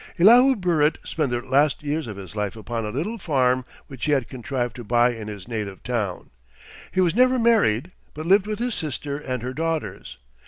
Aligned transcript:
Elihu 0.17 0.55
Burritt 0.55 0.97
spent 1.03 1.29
the 1.29 1.43
last 1.43 1.83
years 1.83 2.07
of 2.07 2.17
his 2.17 2.35
life 2.35 2.55
upon 2.55 2.85
a 2.85 2.89
little 2.89 3.19
farm 3.19 3.63
which 3.85 4.05
he 4.05 4.13
had 4.13 4.27
contrived 4.27 4.75
to 4.77 4.83
buy 4.83 5.11
in 5.13 5.27
his 5.27 5.47
native 5.47 5.83
town. 5.83 6.31
He 6.91 7.01
was 7.01 7.13
never 7.13 7.37
married, 7.37 7.91
but 8.15 8.25
lived 8.25 8.47
with 8.47 8.57
his 8.57 8.73
sister 8.73 9.19
and 9.19 9.43
her 9.43 9.53
daughters. 9.53 10.17